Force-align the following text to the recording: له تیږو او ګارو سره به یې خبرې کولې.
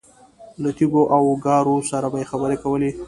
له 0.61 0.69
تیږو 0.77 1.03
او 1.15 1.23
ګارو 1.45 1.75
سره 1.89 2.07
به 2.11 2.17
یې 2.21 2.29
خبرې 2.31 2.57
کولې. 2.63 2.89